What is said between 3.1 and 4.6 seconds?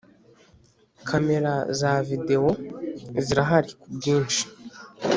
zirahari kubwinshi